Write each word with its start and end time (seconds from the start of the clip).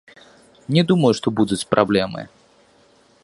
Не 0.75 0.83
думаю, 0.91 1.11
што 1.19 1.27
будуць 1.41 1.61
праблемы. 1.75 2.21